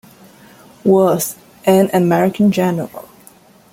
[0.83, 3.07] Worth, an American general.